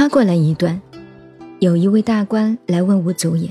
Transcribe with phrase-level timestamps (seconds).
[0.00, 0.80] 插过来一段，
[1.58, 3.50] 有一位大官来问吴祖衍：“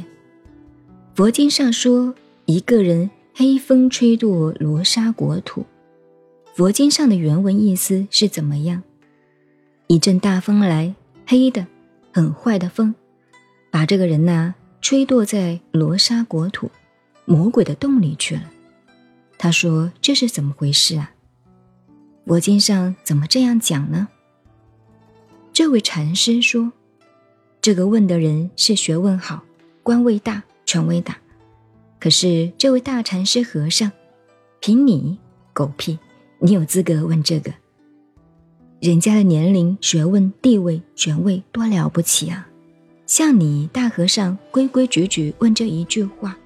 [1.14, 5.64] 佛经上说，一个人黑风吹堕罗刹国土，
[6.56, 8.82] 佛经上的原文意思是怎么样？
[9.86, 10.96] 一阵大风来，
[11.28, 11.68] 黑的，
[12.12, 12.96] 很坏的风，
[13.70, 16.72] 把这个人呐吹堕在罗刹国土，
[17.26, 18.50] 魔鬼的洞里去了。”
[19.38, 21.12] 他说：“这是怎么回事啊？
[22.26, 24.08] 佛经上怎么这样讲呢？”
[25.59, 26.72] 这位禅师说
[27.62, 29.44] ：“这个问的人是学问好，
[29.84, 31.17] 官位大，权威大。
[32.00, 33.91] 可是这位大禅师和尚，
[34.62, 35.17] 凭你
[35.52, 36.00] 狗屁，
[36.40, 37.52] 你有资格问这个？
[38.80, 42.48] 人家的年龄、学问、地位、权位多了不起啊！
[43.05, 46.38] 像你大和尚规规矩矩问这一句话，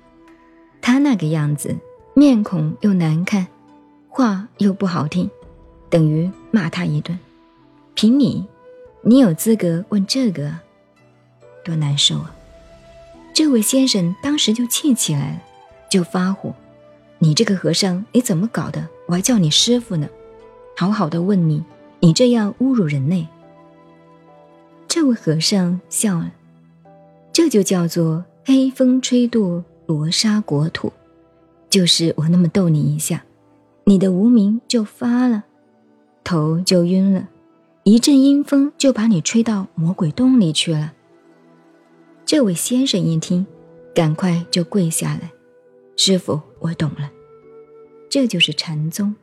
[0.81, 1.75] 他那个样子，
[2.15, 3.45] 面孔又难看，
[4.09, 5.29] 话又不好听，
[5.87, 7.15] 等于骂他一顿。
[7.93, 8.43] 凭你。”
[9.05, 10.49] 你有资格问这个，
[11.61, 12.33] 多难受啊！
[13.33, 15.41] 这位先生当时就气起来了，
[15.89, 16.55] 就发火
[17.19, 18.87] ：“你这个和尚，你怎么搞的？
[19.07, 20.07] 我还叫你师傅呢！
[20.77, 21.61] 好好的问你，
[21.99, 23.27] 你这样侮辱人类。”
[24.87, 26.31] 这位和尚笑了
[27.33, 30.93] ：“这就叫做黑风吹堕罗刹国土，
[31.69, 33.25] 就是我那么逗你一下，
[33.83, 35.43] 你的无名就发了，
[36.23, 37.27] 头就晕了。”
[37.85, 40.93] 一阵阴风就把你吹到魔鬼洞里去了。
[42.25, 43.45] 这位先生一听，
[43.93, 45.29] 赶快就跪下来
[45.97, 47.11] ：“师傅，我懂了，
[48.09, 49.13] 这就是禅宗。”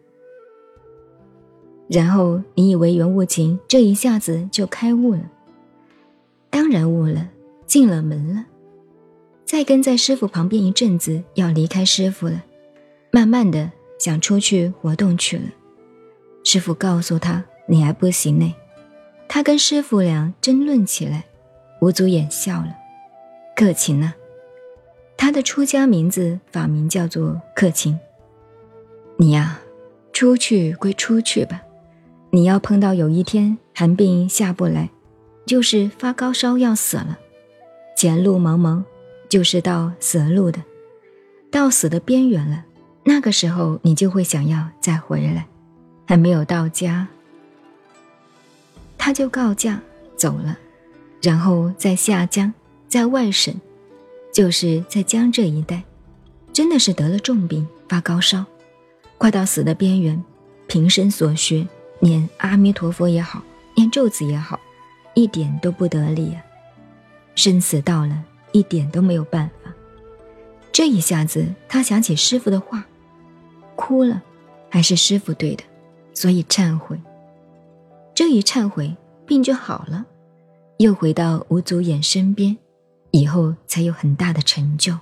[1.88, 5.22] 然后你以为袁悟净这一下子就开悟了？
[6.50, 7.30] 当然悟了，
[7.64, 8.44] 进了门了。
[9.46, 12.44] 再跟在师傅旁边一阵子，要离开师傅了，
[13.10, 15.44] 慢慢的想出去活动去了。
[16.44, 17.42] 师傅告诉他。
[17.70, 18.52] 你还不行呢，
[19.28, 21.22] 他跟师傅俩争论起来。
[21.80, 22.76] 吴祖衍笑了，
[23.54, 24.12] 克勤呢？
[25.16, 27.96] 他的出家名字法名叫做克勤。
[29.16, 29.60] 你呀，
[30.12, 31.62] 出去归出去吧，
[32.30, 34.90] 你要碰到有一天寒病下不来，
[35.46, 37.16] 就是发高烧要死了，
[37.96, 38.82] 前路茫茫，
[39.28, 40.60] 就是到死路的，
[41.52, 42.64] 到死的边缘了，
[43.04, 45.46] 那个时候你就会想要再回来，
[46.06, 47.06] 还没有到家。
[49.02, 49.80] 他就告假
[50.14, 50.58] 走了，
[51.22, 52.52] 然后在下江，
[52.86, 53.58] 在外省，
[54.30, 55.82] 就是在江浙一带，
[56.52, 58.44] 真的是得了重病，发高烧，
[59.16, 60.22] 快到死的边缘，
[60.66, 61.66] 平生所学
[61.98, 63.42] 念阿弥陀佛也好，
[63.74, 64.60] 念咒子也好，
[65.14, 66.44] 一点都不得力啊！
[67.34, 68.22] 生死到了，
[68.52, 69.72] 一点都没有办法。
[70.70, 72.84] 这一下子，他想起师傅的话，
[73.76, 74.20] 哭了，
[74.68, 75.64] 还是师傅对的，
[76.12, 77.00] 所以忏悔。
[78.20, 78.94] 这一忏悔，
[79.26, 80.04] 病就好了，
[80.76, 82.54] 又回到吴祖衍身边，
[83.12, 84.94] 以后才有很大的成就。